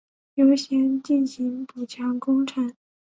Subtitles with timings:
[0.33, 2.73] 优先进行补强工程